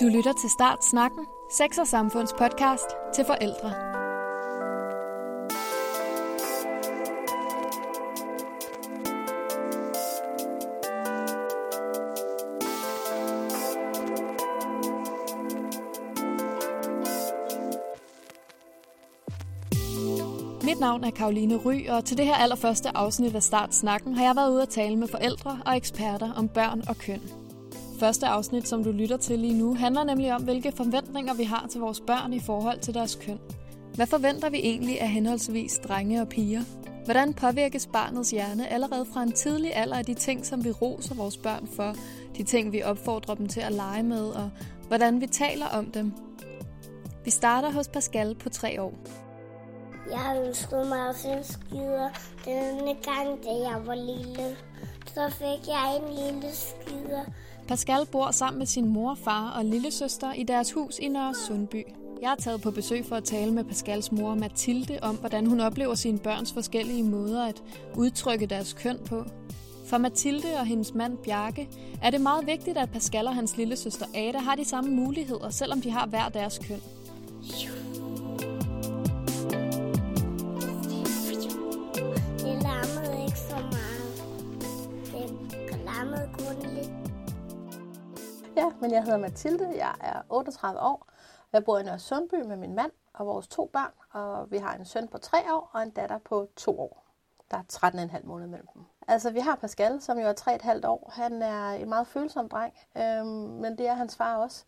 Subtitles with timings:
[0.00, 3.70] Du lytter til Start Snakken, Sex og Samfunds podcast til forældre.
[20.64, 24.24] Mit navn er Karoline Ry, og til det her allerførste afsnit af Start Snakken har
[24.24, 27.45] jeg været ude at tale med forældre og eksperter om børn og køn.
[28.00, 31.66] Første afsnit, som du lytter til lige nu, handler nemlig om, hvilke forventninger vi har
[31.70, 33.38] til vores børn i forhold til deres køn.
[33.94, 36.62] Hvad forventer vi egentlig af henholdsvis drenge og piger?
[37.04, 41.14] Hvordan påvirkes barnets hjerne allerede fra en tidlig alder af de ting, som vi roser
[41.14, 41.94] vores børn for,
[42.36, 44.50] de ting, vi opfordrer dem til at lege med, og
[44.88, 46.12] hvordan vi taler om dem?
[47.24, 48.94] Vi starter hos Pascal på tre år.
[50.10, 52.08] Jeg har ønsket mig skider
[52.44, 54.56] denne gang, da jeg var lille.
[55.14, 57.24] Så fik jeg en lille skider.
[57.68, 61.82] Pascal bor sammen med sin mor, far og lillesøster i deres hus i Nørre Sundby.
[62.22, 65.60] Jeg er taget på besøg for at tale med Pascals mor Mathilde om, hvordan hun
[65.60, 67.62] oplever sine børns forskellige måder at
[67.96, 69.24] udtrykke deres køn på.
[69.86, 71.68] For Mathilde og hendes mand Bjarke
[72.02, 75.80] er det meget vigtigt, at Pascal og hans lillesøster Ada har de samme muligheder, selvom
[75.80, 76.80] de har hver deres køn.
[88.80, 91.06] Men jeg hedder Mathilde, jeg er 38 år.
[91.52, 94.74] Jeg bor i Nørre Sundby med min mand og vores to børn, og vi har
[94.74, 97.04] en søn på 3 år og en datter på 2 år.
[97.50, 97.62] Der er
[98.16, 98.82] 13,5 måneder mellem dem.
[99.08, 101.12] Altså, vi har Pascal, som jo er 3,5 år.
[101.14, 103.26] Han er en meget følsom dreng, øhm,
[103.60, 104.64] men det er hans far også.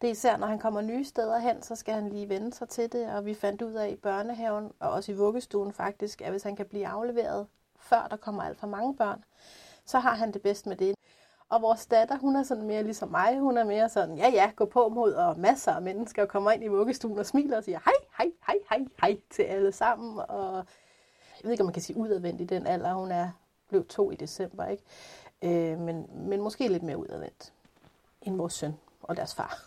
[0.00, 2.68] Det er især, når han kommer nye steder hen, så skal han lige vende sig
[2.68, 6.30] til det, og vi fandt ud af i børnehaven, og også i vuggestuen faktisk, at
[6.30, 7.46] hvis han kan blive afleveret,
[7.78, 9.24] før der kommer alt for mange børn,
[9.84, 10.94] så har han det bedst med det.
[11.48, 13.38] Og vores datter, hun er sådan mere ligesom mig.
[13.38, 16.50] Hun er mere sådan, ja ja, gå på mod, og masser af mennesker og kommer
[16.50, 20.18] ind i vuggestuen og smiler og siger hej, hej, hej, hej, hej til alle sammen.
[20.28, 20.64] Og jeg
[21.44, 22.94] ved ikke, om man kan sige udadvendt i den alder.
[22.94, 23.30] Hun er
[23.68, 24.82] blev to i december, ikke?
[25.42, 27.52] Øh, men, men måske lidt mere udadvendt
[28.22, 29.64] end vores søn og deres far.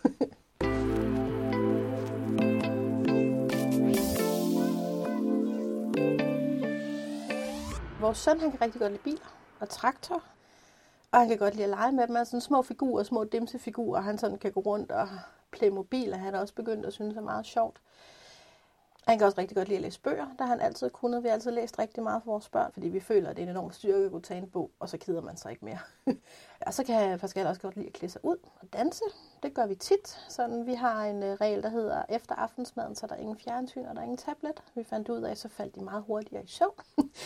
[8.00, 10.22] vores søn, han kan rigtig godt lide biler og traktor.
[11.12, 12.14] Og han kan godt lide at lege med dem.
[12.14, 15.08] Han sådan små figurer, små dimsefigurer, han sådan kan gå rundt og
[15.50, 17.80] Playmobil, og han har også begyndt at synes er meget sjovt.
[19.08, 21.22] Han kan også rigtig godt lide at læse bøger, der han altid kunnet.
[21.22, 23.46] Vi har altid læst rigtig meget for vores børn, fordi vi føler, at det er
[23.46, 25.78] en enorm styrke at kunne tage en bog, og så keder man sig ikke mere.
[26.66, 29.04] og så kan Pascal også godt lide at klæde sig ud og danse.
[29.42, 30.24] Det gør vi tit.
[30.28, 33.84] Sådan, vi har en øh, regel, der hedder, efter aftensmaden, så er der ingen fjernsyn
[33.84, 34.62] og der er ingen tablet.
[34.74, 36.74] Vi fandt ud af, så faldt de meget hurtigere i søvn.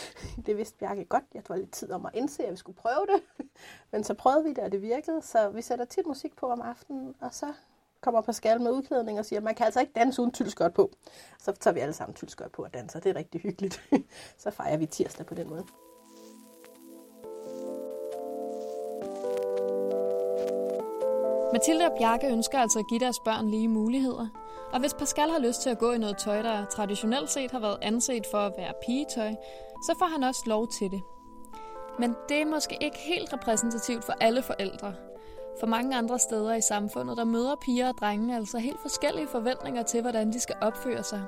[0.45, 1.23] det vidste Bjarke godt.
[1.33, 3.42] Jeg tog lidt tid om at indse, at vi skulle prøve det.
[3.91, 5.21] Men så prøvede vi det, og det virkede.
[5.21, 7.53] Så vi sætter tit musik på om aftenen, og så
[8.01, 10.91] kommer Pascal med udklædning og siger, at man kan altså ikke danse uden tylskørt på.
[11.39, 12.99] Så tager vi alle sammen tylskørt på og danser.
[12.99, 13.83] Det er rigtig hyggeligt.
[14.43, 15.65] så fejrer vi tirsdag på den måde.
[21.53, 24.27] Mathilde og Bjarke ønsker altså at give deres børn lige muligheder.
[24.73, 27.59] Og hvis Pascal har lyst til at gå i noget tøj, der traditionelt set har
[27.59, 29.31] været anset for at være pigetøj,
[29.87, 31.01] så får han også lov til det.
[31.99, 34.93] Men det er måske ikke helt repræsentativt for alle forældre.
[35.59, 39.83] For mange andre steder i samfundet, der møder piger og drenge altså helt forskellige forventninger
[39.83, 41.23] til, hvordan de skal opføre sig.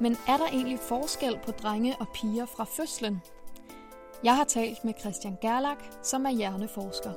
[0.00, 3.22] Men er der egentlig forskel på drenge og piger fra fødslen?
[4.24, 7.10] Jeg har talt med Christian Gerlach, som er hjerneforsker.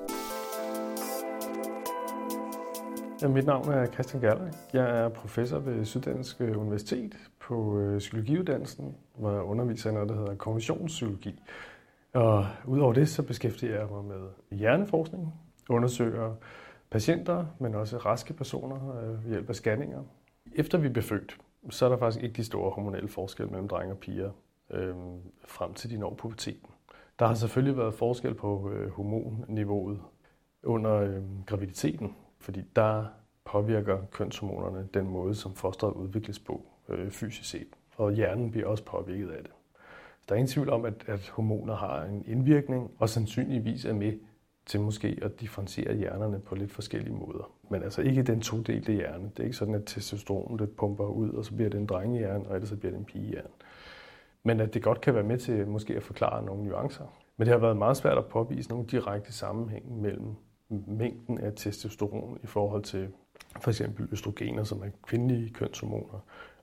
[3.22, 4.58] Ja, mit navn er Christian Gerlach.
[4.74, 10.10] Jeg er professor ved Syddansk øh, Universitet på øh, psykologiuddannelsen, hvor jeg underviser i noget,
[10.10, 11.40] der hedder konventionspsykologi
[12.14, 15.34] og udover det, så beskæftiger jeg mig med hjerneforskning,
[15.70, 16.36] undersøger
[16.90, 20.04] patienter, men også raske personer øh, ved hjælp af scanninger.
[20.56, 21.38] Efter vi blev født,
[21.70, 24.32] så er der faktisk ikke de store hormonelle forskelle mellem drenge og piger
[24.70, 24.96] øh,
[25.46, 26.70] frem til de når puberteten.
[27.20, 30.00] Der har selvfølgelig været forskel på øh, hormonniveauet
[30.64, 33.06] under øh, graviditeten, fordi der
[33.46, 37.68] påvirker kønshormonerne den måde, som fosteret udvikles på øh, fysisk set.
[37.98, 39.52] Og hjernen bliver også påvirket af det.
[40.30, 44.14] Der er ingen tvivl om, at, at hormoner har en indvirkning, og sandsynligvis er med
[44.66, 47.52] til måske at differentiere hjernerne på lidt forskellige måder.
[47.70, 49.24] Men altså ikke den todelte hjerne.
[49.24, 52.48] Det er ikke sådan, at testosteron det pumper ud, og så bliver det en drengehjerne,
[52.48, 53.50] og ellers så bliver det en pigehjerne.
[54.44, 57.06] Men at det godt kan være med til måske at forklare nogle nuancer.
[57.38, 60.36] Men det har været meget svært at påvise nogle direkte sammenhæng mellem
[60.88, 63.08] mængden af testosteron i forhold til
[63.62, 66.20] for eksempel østrogener, som er kvindelige kønshormoner,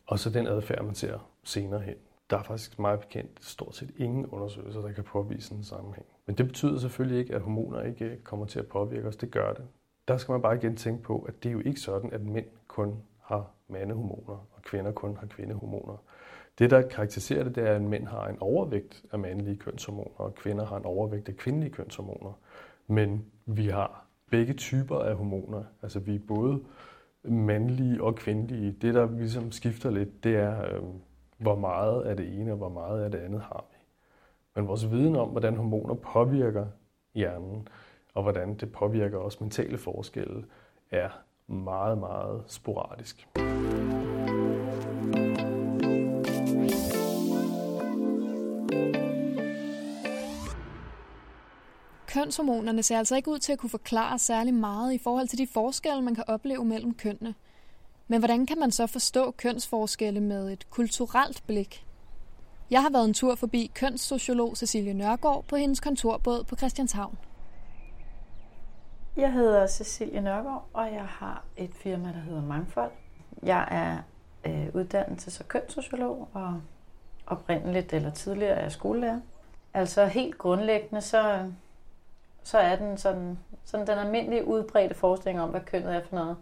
[0.07, 1.95] og så den adfærd, man ser senere hen.
[2.31, 6.07] Der er faktisk meget bekendt stort set ingen undersøgelser, der kan påvise en sammenhæng.
[6.27, 9.17] Men det betyder selvfølgelig ikke, at hormoner ikke øh, kommer til at påvirke os.
[9.17, 9.65] Det gør det.
[10.09, 12.47] der skal man bare igen tænke på, at det er jo ikke sådan, at mænd
[12.67, 16.03] kun har mandehormoner, og kvinder kun har kvindehormoner.
[16.59, 20.35] Det, der karakteriserer det, det er, at mænd har en overvægt af mandlige kønshormoner, og
[20.35, 22.33] kvinder har en overvægt af kvindelige kønshormoner.
[22.87, 25.65] Men vi har begge typer af hormoner.
[25.83, 26.61] Altså vi er både
[27.23, 28.73] mandlige og kvindelige.
[28.73, 30.83] Det, der ligesom skifter lidt, det er, øh,
[31.41, 33.77] hvor meget af det ene og hvor meget af det andet har vi.
[34.55, 36.67] Men vores viden om, hvordan hormoner påvirker
[37.15, 37.69] hjernen,
[38.15, 40.45] og hvordan det påvirker også mentale forskelle,
[40.91, 41.09] er
[41.47, 43.29] meget, meget sporadisk.
[52.07, 55.47] Kønshormonerne ser altså ikke ud til at kunne forklare særlig meget i forhold til de
[55.47, 57.35] forskelle, man kan opleve mellem kønnene.
[58.11, 61.87] Men hvordan kan man så forstå kønsforskelle med et kulturelt blik?
[62.71, 67.19] Jeg har været en tur forbi kønssociolog Cecilie Nørgaard på hendes kontorbåd på Christianshavn.
[69.17, 72.91] Jeg hedder Cecilie Nørgaard, og jeg har et firma, der hedder Mangfold.
[73.43, 73.99] Jeg er
[74.47, 76.61] øh, uddannet og kønssociolog, og
[77.27, 79.21] oprindeligt eller tidligere er jeg skolelærer.
[79.75, 81.51] Altså helt grundlæggende, så,
[82.43, 86.37] så er den sådan, sådan den almindelige udbredte forestilling om, hvad kønnet er for noget,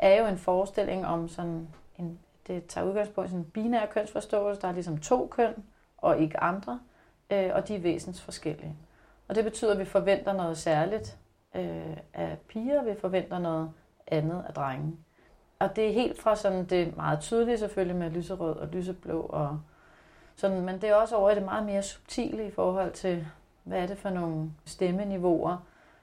[0.00, 1.68] er jo en forestilling om sådan
[1.98, 4.60] en, det tager udgangspunkt i sådan en binær kønsforståelse.
[4.60, 5.54] Der er ligesom to køn
[5.98, 6.80] og ikke andre,
[7.30, 8.76] øh, og de er væsens forskellige.
[9.28, 11.18] Og det betyder, at vi forventer noget særligt
[11.54, 13.72] øh, af piger, vi forventer noget
[14.06, 14.96] andet af drenge.
[15.58, 19.60] Og det er helt fra sådan det meget tydelige selvfølgelig med lyserød og lyseblå, og
[20.36, 23.26] sådan, men det er også over i det meget mere subtile i forhold til,
[23.62, 25.56] hvad er det for nogle stemmeniveauer,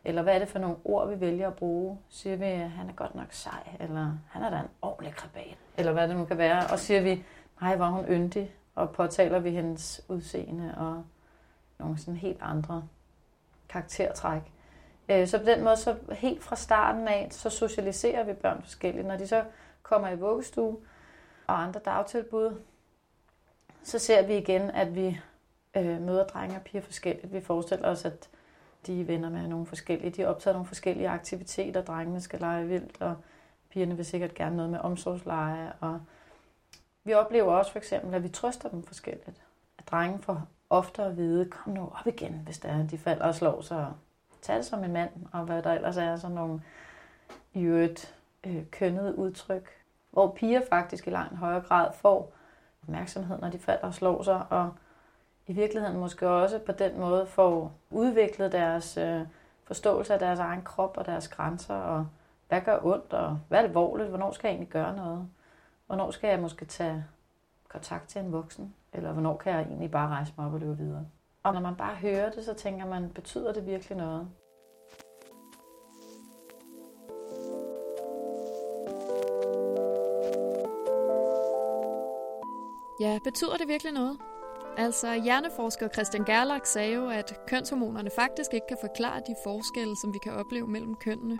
[0.03, 1.99] eller hvad er det for nogle ord, vi vælger at bruge?
[2.09, 5.57] Siger vi, at han er godt nok sej, eller han er da en ordentlig krabat,
[5.77, 6.67] eller hvad det nu kan være.
[6.71, 7.25] Og siger vi,
[7.61, 11.03] nej, hvor hun yndig, og påtaler vi hendes udseende og
[11.79, 12.87] nogle sådan helt andre
[13.69, 14.41] karaktertræk.
[15.09, 19.07] Øh, så på den måde, så helt fra starten af, så socialiserer vi børn forskelligt.
[19.07, 19.43] Når de så
[19.83, 20.77] kommer i vuggestue
[21.47, 22.61] og andre dagtilbud,
[23.83, 25.19] så ser vi igen, at vi
[25.77, 27.33] øh, møder drenge og piger forskelligt.
[27.33, 28.29] Vi forestiller os, at
[28.85, 30.09] de er venner med nogle forskellige.
[30.09, 31.81] De er optaget nogle forskellige aktiviteter.
[31.81, 33.15] Drengene skal lege vildt, og
[33.69, 35.73] pigerne vil sikkert gerne noget med omsorgsleje.
[35.79, 36.01] Og
[37.03, 39.41] vi oplever også for eksempel, at vi trøster dem forskelligt.
[39.77, 43.25] At drenge får ofte at vide, kom nu op igen, hvis der er, de falder
[43.25, 43.93] og slår sig.
[44.41, 46.61] Tag det som en mand, og hvad der ellers er, sådan nogle
[47.53, 49.69] i øvrigt øh, kønnede udtryk.
[50.11, 52.33] Hvor piger faktisk i langt højere grad får
[52.83, 54.71] opmærksomhed, når de falder og slår sig, og
[55.47, 59.21] i virkeligheden måske også på den måde får udviklet deres øh,
[59.63, 62.07] forståelse af deres egen krop og deres grænser, og
[62.47, 65.27] hvad gør ondt, og hvad er alvorligt, hvornår skal jeg egentlig gøre noget,
[65.87, 67.05] hvornår skal jeg måske tage
[67.67, 70.77] kontakt til en voksen, eller hvornår kan jeg egentlig bare rejse mig op og løbe
[70.77, 71.05] videre.
[71.43, 74.27] Og når man bare hører det, så tænker man, betyder det virkelig noget?
[83.01, 84.17] Ja, betyder det virkelig noget?
[84.77, 90.13] Altså, hjerneforsker Christian Gerlach sagde jo, at kønshormonerne faktisk ikke kan forklare de forskelle, som
[90.13, 91.39] vi kan opleve mellem kønnene.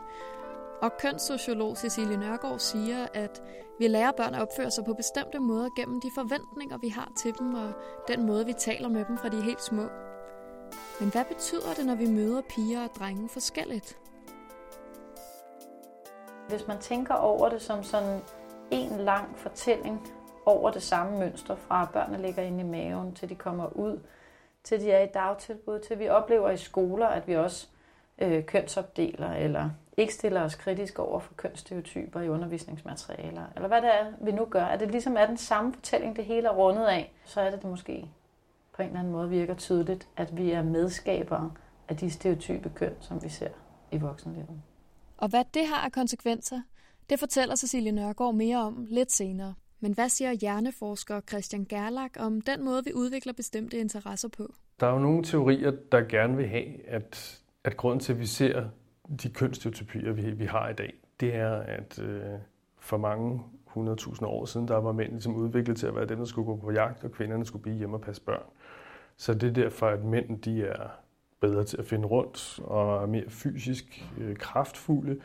[0.81, 3.41] Og kønssociolog Cecilie Nørgaard siger, at
[3.79, 7.33] vi lærer børn at opføre sig på bestemte måder gennem de forventninger, vi har til
[7.39, 7.73] dem, og
[8.07, 9.85] den måde, vi taler med dem fra de er helt små.
[10.99, 13.97] Men hvad betyder det, når vi møder piger og drenge forskelligt?
[16.49, 18.21] Hvis man tænker over det som sådan
[18.71, 20.11] en lang fortælling,
[20.47, 23.99] over det samme mønster, fra børnene ligger inde i maven, til de kommer ud,
[24.63, 27.67] til de er i dagtilbud, til vi oplever i skoler, at vi også
[28.17, 33.89] øh, kønsopdeler, eller ikke stiller os kritisk over for kønsstereotyper i undervisningsmaterialer, eller hvad det
[33.99, 34.63] er, vi nu gør.
[34.63, 37.61] Er det ligesom er den samme fortælling, det hele er rundet af, så er det
[37.61, 38.07] det måske
[38.73, 41.51] på en eller anden måde virker tydeligt, at vi er medskabere
[41.89, 43.49] af de stereotype køn, som vi ser
[43.91, 44.61] i voksenlivet.
[45.17, 46.61] Og hvad det har af konsekvenser,
[47.09, 49.53] det fortæller Cecilie Nørgaard mere om lidt senere.
[49.79, 54.53] Men hvad siger hjerneforsker Christian Gerlach om den måde, vi udvikler bestemte interesser på?
[54.79, 58.25] Der er jo nogle teorier, der gerne vil have, at, at grunden til, at vi
[58.25, 58.69] ser
[59.23, 62.23] de kønsstereotypier, vi, vi har i dag, det er, at øh,
[62.79, 63.41] for mange
[63.77, 66.55] 100.000 år siden, der var mænd ligesom udviklet til at være dem, der skulle gå
[66.55, 68.45] på jagt, og kvinderne skulle blive hjemme og passe børn.
[69.17, 70.89] Så det er derfor, at mænd de er
[71.39, 75.19] bedre til at finde rundt og er mere fysisk øh, kraftfulde,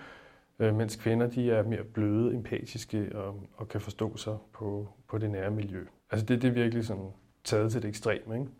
[0.58, 5.18] øh, mens kvinder de er mere bløde, empatiske og, og kan forstå sig på, på
[5.18, 5.84] det nære miljø.
[6.10, 7.10] Altså det, det er virkelig sådan
[7.44, 8.50] taget til det ekstreme, ikke?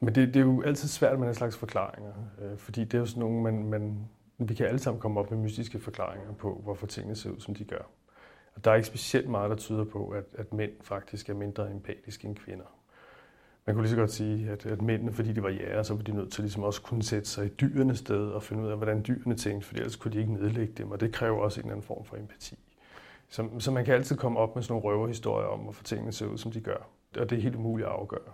[0.00, 2.12] Men det, det er jo altid svært med den slags forklaringer,
[2.42, 4.08] øh, fordi det er jo sådan nogle, man, man,
[4.38, 7.54] vi kan alle sammen komme op med mystiske forklaringer på, hvorfor tingene ser ud, som
[7.54, 7.90] de gør.
[8.54, 11.70] Og der er ikke specielt meget, der tyder på, at, at mænd faktisk er mindre
[11.70, 12.79] empatiske end kvinder.
[13.66, 16.02] Man kunne lige så godt sige, at, at mændene, fordi de var jæger, så var
[16.02, 18.76] de nødt til ligesom også kunne sætte sig i dyrenes sted og finde ud af,
[18.76, 21.64] hvordan dyrene tænkte, for ellers kunne de ikke nedlægge dem, og det kræver også en
[21.64, 22.58] eller anden form for empati.
[23.28, 26.26] Så, så man kan altid komme op med sådan nogle røverhistorier om, hvorfor tingene ser
[26.26, 26.88] ud, som de gør.
[27.18, 28.32] Og det er helt umuligt at afgøre.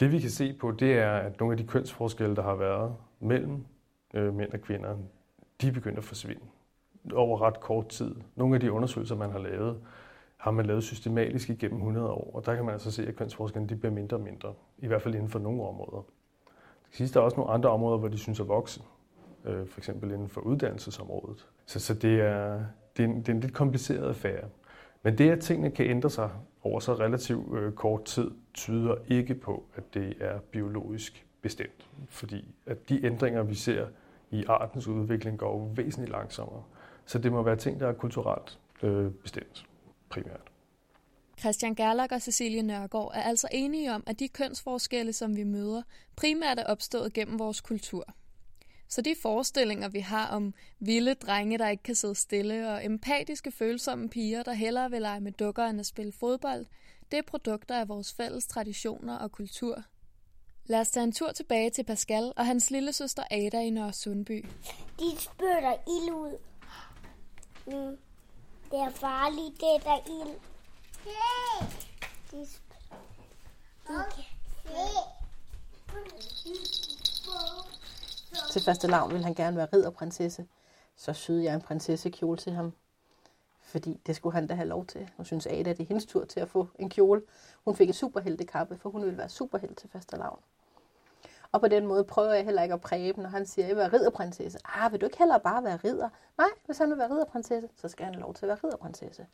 [0.00, 2.94] Det vi kan se på, det er, at nogle af de kønsforskelle, der har været
[3.20, 3.64] mellem
[4.14, 4.96] øh, mænd og kvinder,
[5.60, 6.42] de er begyndt at forsvinde
[7.12, 8.14] over ret kort tid.
[8.36, 9.80] Nogle af de undersøgelser, man har lavet,
[10.36, 13.68] har man lavet systematisk igennem 100 år, og der kan man altså se, at kønsforskellen
[13.68, 16.04] de bliver mindre og mindre, i hvert fald inden for nogle områder.
[16.88, 18.82] Det sidste der er også nogle andre områder, hvor de synes at vokse,
[19.44, 21.46] øh, for eksempel inden for uddannelsesområdet.
[21.66, 22.64] Så, så det, er,
[22.96, 24.48] det, er en, det er en lidt kompliceret affære.
[25.02, 26.30] Men det, at tingene kan ændre sig
[26.62, 31.88] over så relativt øh, kort tid, tyder ikke på, at det er biologisk bestemt.
[32.08, 33.86] Fordi at de ændringer, vi ser
[34.30, 36.62] i artens udvikling, går væsentligt langsommere.
[37.04, 39.66] Så det må være ting, der er kulturelt øh, bestemt
[40.08, 40.50] primært.
[41.38, 45.82] Christian Gerlach og Cecilie Nørgaard er altså enige om, at de kønsforskelle, som vi møder,
[46.16, 48.14] primært er opstået gennem vores kultur.
[48.88, 53.50] Så de forestillinger, vi har om vilde drenge, der ikke kan sidde stille, og empatiske,
[53.50, 56.66] følsomme piger, der hellere vil lege med dukker end at spille fodbold,
[57.10, 59.82] det er produkter af vores fælles traditioner og kultur.
[60.64, 63.92] Lad os tage en tur tilbage til Pascal og hans lille søster Ada i Nørre
[63.92, 64.44] Sundby.
[64.98, 66.38] De spytter ild ud.
[67.66, 67.98] Mm.
[68.70, 70.34] Det er farligt, det er der ild.
[72.30, 72.66] De spytter.
[78.50, 80.46] Til første lavn ville han gerne være ridderprinsesse.
[80.96, 82.72] Så syede jeg en prinsessekjole til ham.
[83.60, 85.10] Fordi det skulle han da have lov til.
[85.18, 87.22] Nu synes Ada, det er hendes tur til at få en kjole.
[87.64, 90.40] Hun fik en superheltekappe, for hun ville være superhelt til første lavn.
[91.56, 93.68] Og på den måde prøver jeg heller ikke at præge dem, når han siger, at
[93.68, 94.58] jeg vil være ridderprinsesse.
[94.64, 96.08] Ah, vil du ikke heller bare være ridder?
[96.38, 99.26] Nej, hvis han vil være ridderprinsesse, så skal han have lov til at være ridderprinsesse.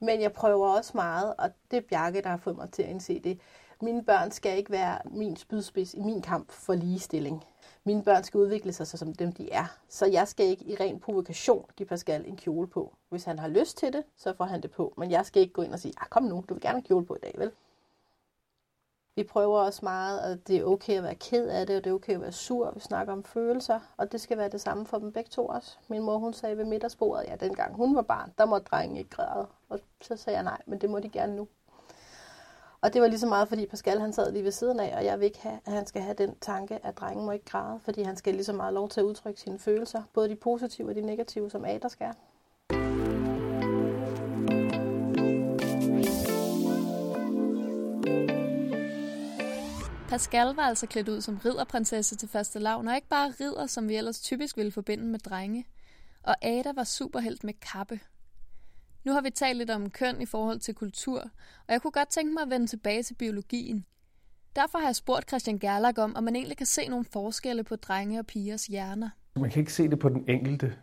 [0.00, 2.88] Men jeg prøver også meget, og det er Bjarke, der har fået mig til at
[2.88, 3.40] indse det.
[3.82, 7.44] Mine børn skal ikke være min spydspids i min kamp for ligestilling.
[7.84, 9.78] Mine børn skal udvikle sig så, som dem, de er.
[9.88, 12.94] Så jeg skal ikke i ren provokation give Pascal en kjole på.
[13.08, 14.94] Hvis han har lyst til det, så får han det på.
[14.96, 16.82] Men jeg skal ikke gå ind og sige, ah, kom nu, du vil gerne have
[16.82, 17.50] kjole på i dag, vel?
[19.16, 21.90] Vi prøver også meget, at det er okay at være ked af det, og det
[21.90, 22.70] er okay at være sur.
[22.74, 25.76] Vi snakker om følelser, og det skal være det samme for dem begge to også.
[25.88, 29.10] Min mor, hun sagde ved middagsbordet, ja, dengang hun var barn, der må drengen ikke
[29.10, 29.46] græde.
[29.68, 31.48] Og så sagde jeg nej, men det må de gerne nu.
[32.80, 35.04] Og det var lige så meget, fordi Pascal han sad lige ved siden af, og
[35.04, 37.80] jeg vil ikke have, at han skal have den tanke, at drengen må ikke græde,
[37.80, 40.88] fordi han skal lige så meget lov til at udtrykke sine følelser, både de positive
[40.88, 42.14] og de negative, som Ada skal.
[50.14, 53.88] Pascal var altså klædt ud som ridderprinsesse til første lavn, og ikke bare ridder, som
[53.88, 55.66] vi ellers typisk ville forbinde med drenge.
[56.22, 58.00] Og Ada var superhelt med kappe.
[59.04, 61.20] Nu har vi talt lidt om køn i forhold til kultur,
[61.66, 63.84] og jeg kunne godt tænke mig at vende tilbage til biologien.
[64.56, 67.76] Derfor har jeg spurgt Christian Gerlach om, om man egentlig kan se nogle forskelle på
[67.76, 69.10] drenge og pigers hjerner.
[69.36, 70.76] Man kan ikke se det på den enkelte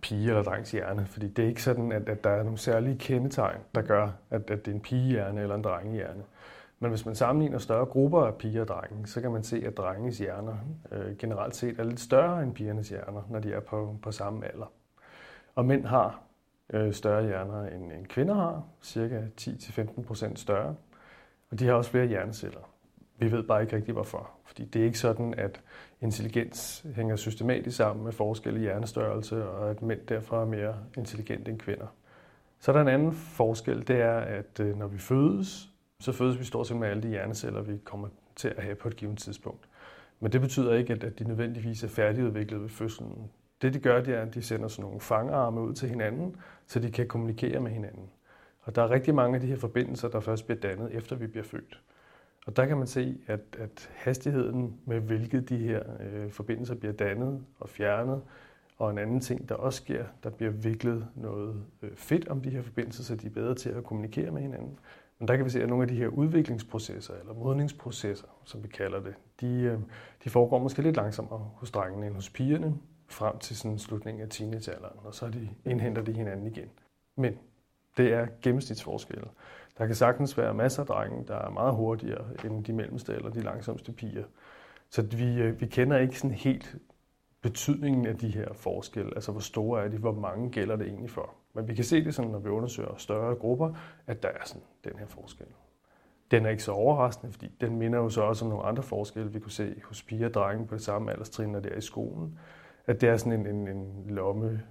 [0.00, 2.98] pige eller drengs hjerne, fordi det er ikke sådan, at, at der er nogle særlige
[2.98, 6.22] kendetegn, der gør, at, at det er en pigehjerne eller en drengehjerne.
[6.84, 9.76] Men hvis man sammenligner større grupper af piger og drenge, så kan man se, at
[9.76, 10.56] drenges hjerner
[10.92, 14.46] øh, generelt set er lidt større end pigernes hjerner, når de er på, på samme
[14.46, 14.72] alder.
[15.54, 16.22] Og mænd har
[16.72, 20.74] øh, større hjerner end, end kvinder har, cirka 10-15% større.
[21.50, 22.70] Og de har også flere hjerneceller.
[23.18, 24.30] Vi ved bare ikke rigtig hvorfor.
[24.44, 25.60] Fordi det er ikke sådan, at
[26.00, 31.58] intelligens hænger systematisk sammen med forskellige hjernestørrelse, og at mænd derfor er mere intelligente end
[31.58, 31.86] kvinder.
[32.58, 35.73] Så er der en anden forskel, det er, at øh, når vi fødes,
[36.04, 38.88] så fødes vi stort set med alle de hjerneceller, vi kommer til at have på
[38.88, 39.68] et givet tidspunkt.
[40.20, 43.30] Men det betyder ikke, at de nødvendigvis er færdigudviklet ved fødslen.
[43.62, 46.78] Det de gør, det er, at de sender sådan nogle fangarme ud til hinanden, så
[46.80, 48.10] de kan kommunikere med hinanden.
[48.60, 51.26] Og der er rigtig mange af de her forbindelser, der først bliver dannet, efter vi
[51.26, 51.82] bliver født.
[52.46, 56.92] Og der kan man se, at, at hastigheden med hvilket de her øh, forbindelser bliver
[56.92, 58.22] dannet og fjernet,
[58.78, 62.50] og en anden ting, der også sker, der bliver viklet noget øh, fedt om de
[62.50, 64.78] her forbindelser, så de er bedre til at kommunikere med hinanden.
[65.24, 68.68] Men der kan vi se, at nogle af de her udviklingsprocesser, eller modningsprocesser, som vi
[68.68, 69.78] kalder det, de, øh,
[70.24, 72.74] de foregår måske lidt langsommere hos drengene end hos pigerne,
[73.08, 76.70] frem til sådan slutningen af teenagealderen, og så de, indhenter de hinanden igen.
[77.16, 77.38] Men
[77.96, 79.28] det er gennemsnitsforskelle.
[79.78, 83.30] Der kan sagtens være masser af drenge, der er meget hurtigere end de mellemste eller
[83.30, 84.24] de langsomste piger.
[84.90, 86.76] Så vi, øh, vi kender ikke sådan helt
[87.42, 91.10] betydningen af de her forskelle, altså hvor store er de, hvor mange gælder det egentlig
[91.10, 91.34] for.
[91.54, 93.74] Men vi kan se det sådan, når vi undersøger større grupper,
[94.06, 95.46] at der er sådan den her forskel.
[96.30, 99.32] Den er ikke så overraskende, fordi den minder jo så også om nogle andre forskelle,
[99.32, 101.80] vi kunne se hos piger og drenge på det samme alderstrin, når det er i
[101.80, 102.38] skolen.
[102.86, 104.62] At det er sådan en, en, en lomme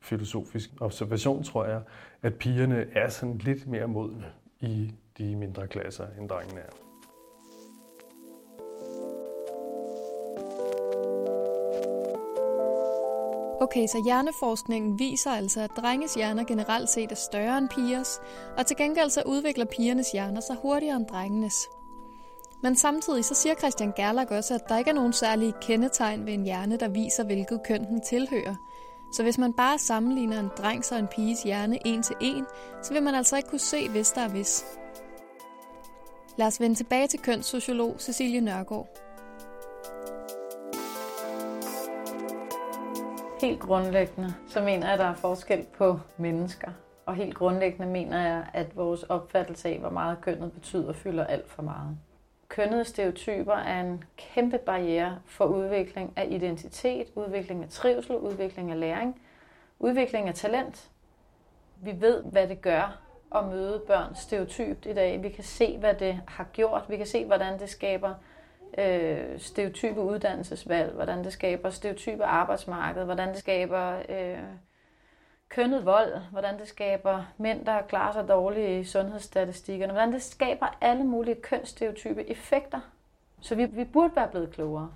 [0.00, 1.82] filosofisk observation, tror jeg,
[2.22, 4.26] at pigerne er sådan lidt mere modne
[4.60, 6.89] i de mindre klasser, end drengene er.
[13.60, 18.20] Okay, så hjerneforskningen viser altså, at drenges hjerner generelt set er større end pigers,
[18.58, 21.68] og til gengæld så udvikler pigernes hjerner sig hurtigere end drengenes.
[22.62, 26.32] Men samtidig så siger Christian Gerlach også, at der ikke er nogen særlige kendetegn ved
[26.32, 28.54] en hjerne, der viser, hvilket køn den tilhører.
[29.12, 32.44] Så hvis man bare sammenligner en drengs og en piges hjerne en til en,
[32.82, 34.64] så vil man altså ikke kunne se, hvis der er hvis.
[36.36, 39.09] Lad os vende tilbage til kønssociolog Cecilie Nørgaard.
[43.40, 46.70] Helt grundlæggende, så mener jeg, at der er forskel på mennesker.
[47.06, 51.50] Og helt grundlæggende mener jeg, at vores opfattelse af, hvor meget kønnet betyder, fylder alt
[51.50, 51.98] for meget.
[52.48, 58.80] Kønnede stereotyper er en kæmpe barriere for udvikling af identitet, udvikling af trivsel, udvikling af
[58.80, 59.20] læring,
[59.78, 60.90] udvikling af talent.
[61.76, 62.98] Vi ved, hvad det gør
[63.34, 65.22] at møde børn stereotypt i dag.
[65.22, 66.84] Vi kan se, hvad det har gjort.
[66.88, 68.14] Vi kan se, hvordan det skaber
[68.78, 74.38] øh, stereotype uddannelsesvalg, hvordan det skaber stereotype arbejdsmarked, hvordan det skaber øh,
[75.48, 80.76] kønnet vold, hvordan det skaber mænd, der klarer sig dårligt i sundhedsstatistikkerne, hvordan det skaber
[80.80, 82.80] alle mulige kønsstereotype effekter.
[83.40, 84.90] Så vi, vi burde være blevet klogere.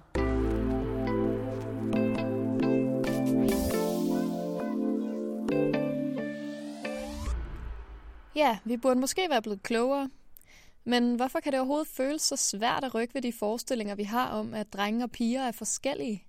[8.37, 10.11] Ja, vi burde måske være blevet klogere.
[10.85, 14.29] Men hvorfor kan det overhovedet føles så svært at rykke ved de forestillinger, vi har
[14.29, 16.25] om, at drenge og piger er forskellige?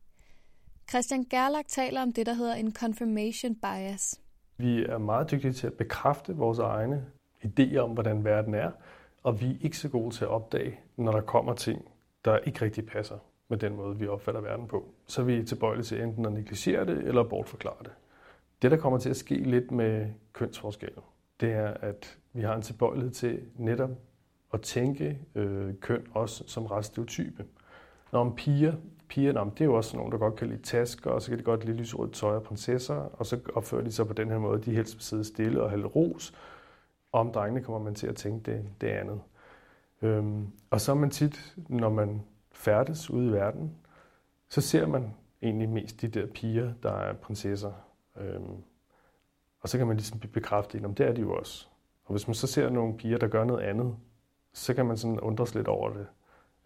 [0.89, 4.21] Christian Gerlach taler om det, der hedder en confirmation bias.
[4.57, 7.05] Vi er meget dygtige til at bekræfte vores egne
[7.45, 8.71] idéer om, hvordan verden er,
[9.23, 11.85] og vi er ikke så gode til at opdage, når der kommer ting,
[12.25, 13.17] der ikke rigtig passer
[13.49, 14.93] med den måde, vi opfatter verden på.
[15.07, 17.91] Så er vi tilbøjelige til enten at negligere det eller bortforklare det.
[18.61, 21.03] Det, der kommer til at ske lidt med kønsforskellen,
[21.39, 23.89] det er, at vi har en tilbøjelighed til netop
[24.53, 27.45] at tænke øh, køn også som ret stereotype.
[28.11, 28.73] Når om piger,
[29.07, 31.39] piger nå, det er jo også nogen, der godt kan lide tasker, og så kan
[31.39, 34.37] de godt lide lyserødt tøj og prinsesser, og så opfører de sig på den her
[34.37, 36.33] måde, de helst vil sidde stille og have ros.
[37.11, 39.21] Og om drengene kommer man til at tænke det, det andet.
[40.01, 43.75] Øhm, og så er man tit, når man færdes ude i verden,
[44.49, 47.71] så ser man egentlig mest de der piger, der er prinsesser.
[48.17, 48.63] Øhm,
[49.61, 51.67] og så kan man ligesom bekræfte, at det er de jo også.
[52.05, 53.95] Og hvis man så ser nogle piger, der gør noget andet,
[54.55, 56.07] så kan man sådan undres lidt over det.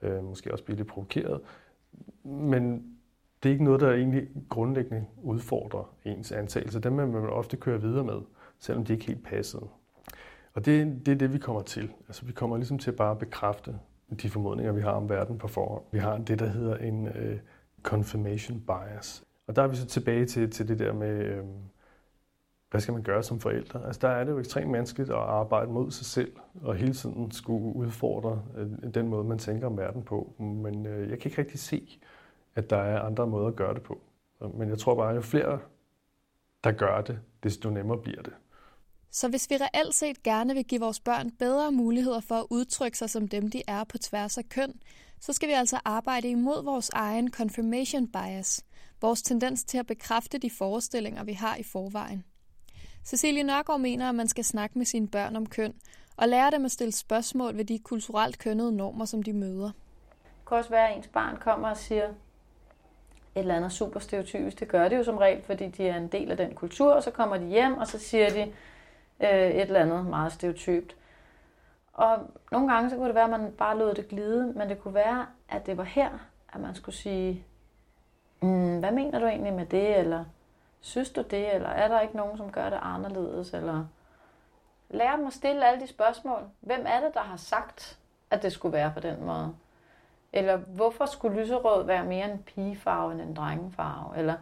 [0.01, 1.41] Øh, måske også blive lidt provokeret.
[2.23, 2.93] Men
[3.43, 6.79] det er ikke noget, der egentlig grundlæggende udfordrer ens antagelse.
[6.79, 8.21] Dem vil man ofte køre videre med,
[8.59, 9.67] selvom de ikke helt passede.
[10.53, 11.91] Og det, det er det, vi kommer til.
[12.07, 13.79] Altså, vi kommer ligesom til bare at bekræfte
[14.21, 15.83] de formodninger, vi har om verden på forhånd.
[15.91, 17.39] Vi har det, der hedder en øh,
[17.83, 19.23] confirmation bias.
[19.47, 21.43] Og der er vi så tilbage til, til det der med, øh,
[22.71, 23.85] hvad skal man gøre som forældre?
[23.85, 27.31] Altså der er det jo ekstremt menneskeligt at arbejde mod sig selv, og hele tiden
[27.31, 30.33] skulle udfordre øh, den måde, man tænker om verden på.
[30.39, 31.99] Men øh, jeg kan ikke rigtig se,
[32.55, 34.01] at der er andre måder at gøre det på.
[34.53, 35.59] Men jeg tror bare, at jo flere,
[36.63, 38.33] der gør det, desto nemmere bliver det.
[39.11, 42.97] Så hvis vi reelt set gerne vil give vores børn bedre muligheder for at udtrykke
[42.97, 44.73] sig som dem, de er på tværs af køn,
[45.19, 48.65] så skal vi altså arbejde imod vores egen confirmation bias,
[49.01, 52.23] vores tendens til at bekræfte de forestillinger, vi har i forvejen.
[53.05, 55.73] Cecilie Nørgaard mener, at man skal snakke med sine børn om køn,
[56.17, 59.65] og lære dem at stille spørgsmål ved de kulturelt kønnede normer, som de møder.
[59.65, 62.13] Det kan også være, at ens barn kommer og siger et
[63.35, 64.59] eller andet super stereotypisk.
[64.59, 67.03] Det gør det jo som regel, fordi de er en del af den kultur, og
[67.03, 68.41] så kommer de hjem, og så siger de
[69.19, 70.95] øh, et eller andet meget stereotypt.
[71.93, 72.17] Og
[72.51, 74.93] nogle gange så kunne det være, at man bare lod det glide, men det kunne
[74.93, 76.09] være, at det var her,
[76.53, 77.45] at man skulle sige,
[78.41, 80.25] mm, hvad mener du egentlig med det, eller
[80.81, 83.53] Synes du det, eller er der ikke nogen, som gør det anderledes?
[83.53, 83.85] Eller
[84.89, 86.49] lær dem at stille alle de spørgsmål.
[86.59, 87.99] Hvem er det, der har sagt,
[88.31, 89.55] at det skulle være på den måde?
[90.33, 94.17] Eller hvorfor skulle lyserød være mere en pigefarve end en drengefarve?
[94.17, 94.35] Eller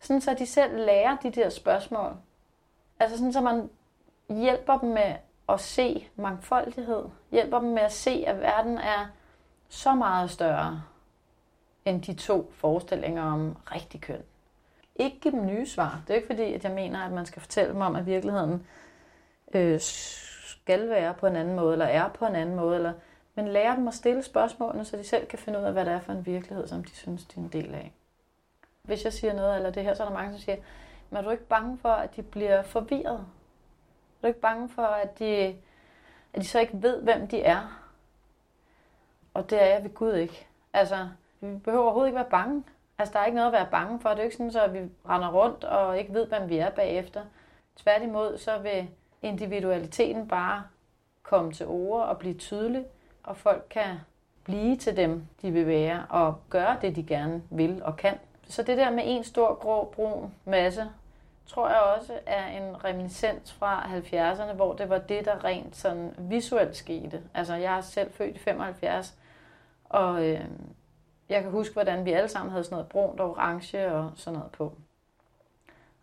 [0.00, 2.16] sådan, så de selv lærer de der spørgsmål.
[3.00, 3.70] Altså sådan, så man
[4.28, 5.14] hjælper dem med
[5.48, 7.04] at se mangfoldighed.
[7.30, 9.06] Hjælper dem med at se, at verden er
[9.68, 10.82] så meget større
[11.84, 14.22] end de to forestillinger om rigtig køn
[15.00, 16.02] ikke give dem nye svar.
[16.06, 18.66] Det er ikke fordi, at jeg mener, at man skal fortælle dem om, at virkeligheden
[19.54, 22.92] øh, skal være på en anden måde, eller er på en anden måde, eller,
[23.34, 25.92] men lære dem at stille spørgsmålene, så de selv kan finde ud af, hvad det
[25.92, 27.92] er for en virkelighed, som de synes, de er en del af.
[28.82, 30.56] Hvis jeg siger noget eller det her, så er der mange, som siger,
[31.10, 33.18] men er du ikke bange for, at de bliver forvirret?
[33.18, 35.56] Er du ikke bange for, at de,
[36.32, 37.90] at de så ikke ved, hvem de er?
[39.34, 40.46] Og det er jeg ved Gud ikke.
[40.72, 41.08] Altså,
[41.40, 42.64] vi behøver overhovedet ikke være bange.
[43.00, 44.08] Altså, der er ikke noget at være bange for.
[44.08, 46.70] Det er jo ikke sådan, at vi render rundt og ikke ved, hvem vi er
[46.70, 47.22] bagefter.
[47.76, 48.88] Tværtimod, så vil
[49.22, 50.62] individualiteten bare
[51.22, 52.84] komme til ord og blive tydelig,
[53.22, 53.96] og folk kan
[54.44, 58.18] blive til dem, de vil være, og gøre det, de gerne vil og kan.
[58.48, 60.86] så det der med en stor grå brun masse,
[61.46, 66.14] tror jeg også er en reminiscens fra 70'erne, hvor det var det, der rent sådan
[66.18, 67.22] visuelt skete.
[67.34, 69.14] Altså, jeg er selv født i 75,
[69.84, 70.44] og øh,
[71.30, 74.38] jeg kan huske, hvordan vi alle sammen havde sådan noget brunt og orange og sådan
[74.38, 74.74] noget på.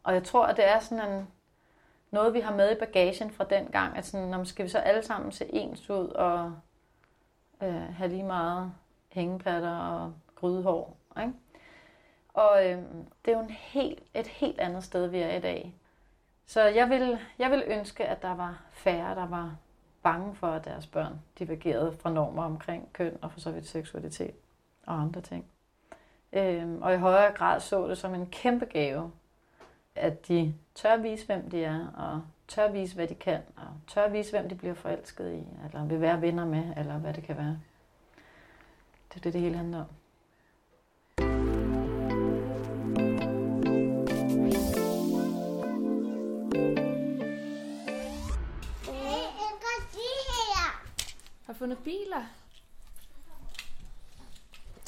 [0.03, 1.27] Og jeg tror, at det er sådan en,
[2.11, 4.77] noget, vi har med i bagagen fra den gang, at sådan, når skal vi så
[4.77, 6.53] alle sammen se ens ud og
[7.63, 8.71] øh, have lige meget
[9.09, 10.97] hængepatter og grydehår.
[11.19, 11.33] Ikke?
[12.33, 12.77] Og øh,
[13.25, 15.73] det er jo en helt, et helt andet sted, vi er i dag.
[16.45, 19.55] Så jeg vil, jeg vil ønske, at der var færre, der var
[20.03, 24.35] bange for, at deres børn divergerede fra normer omkring køn og for så vidt seksualitet
[24.88, 25.45] og andre ting.
[26.34, 29.12] Øhm, og i højere grad så det som en kæmpe gave,
[29.95, 34.10] at de tør vise, hvem de er, og tør vise, hvad de kan, og tør
[34.10, 37.38] vise, hvem de bliver forelsket i, eller vil være venner med, eller hvad det kan
[37.38, 37.60] være.
[39.10, 39.86] Det er det, det hele handler om.
[51.45, 52.46] Har du fundet biler?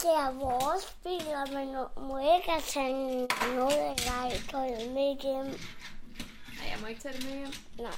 [0.02, 5.46] Det er vores biler, men du må ikke taget noget af legetøjet med hjem.
[5.46, 7.54] Nej, jeg må ikke tage det med hjem.
[7.80, 7.92] Nej.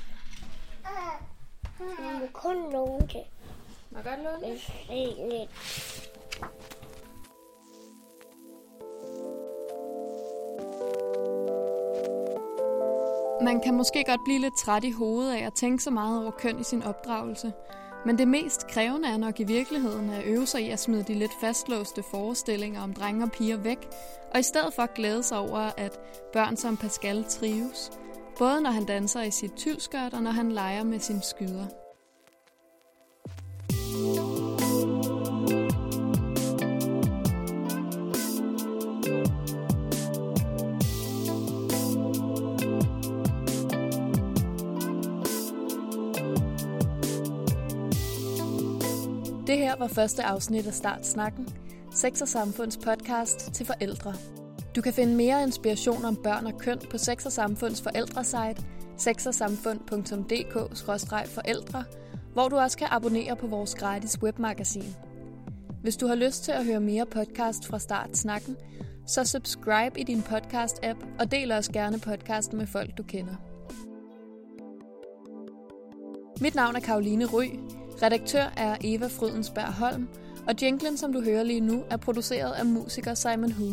[1.80, 1.84] Du
[2.20, 3.24] må kun låne det.
[3.90, 4.62] Må jeg godt låne det?
[4.90, 5.50] Er lidt.
[13.42, 16.32] Man kan måske godt blive lidt træt i hovedet af at tænke så meget over
[16.32, 17.54] køn i sin opdragelse.
[18.06, 21.14] Men det mest krævende er nok i virkeligheden at øve sig i at smide de
[21.14, 23.88] lidt fastlåste forestillinger om drenge og piger væk,
[24.34, 26.00] og i stedet for glæde sig over, at
[26.34, 27.92] børn som Pascal trives.
[28.38, 31.81] Både når han danser i sit tylskørt og når han leger med sin skyder.
[49.72, 51.48] Her var første afsnit af Start Snakken,
[51.92, 54.14] Sex og Samfunds podcast til forældre.
[54.76, 58.64] Du kan finde mere inspiration om børn og køn på Sex og Samfunds forældresite,
[58.98, 61.84] sexogsamfund.dk-forældre,
[62.34, 64.96] hvor du også kan abonnere på vores gratis webmagasin.
[65.82, 68.58] Hvis du har lyst til at høre mere podcast fra Start Snakken,
[69.08, 73.36] så subscribe i din podcast-app og del også gerne podcasten med folk, du kender.
[76.42, 77.81] Mit navn er Karoline Ry.
[78.04, 80.08] Redaktør er Eva Frydensberg Holm,
[80.48, 83.66] og jinglen, som du hører lige nu, er produceret af musiker Simon Hu.